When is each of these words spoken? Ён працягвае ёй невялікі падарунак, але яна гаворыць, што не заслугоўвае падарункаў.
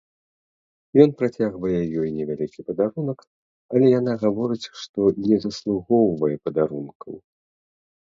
Ён 1.03 1.09
працягвае 1.19 1.81
ёй 1.99 2.09
невялікі 2.15 2.65
падарунак, 2.71 3.19
але 3.75 3.85
яна 3.99 4.13
гаворыць, 4.27 4.61
што 4.87 4.99
не 5.31 5.37
заслугоўвае 5.47 6.35
падарункаў. 6.47 7.13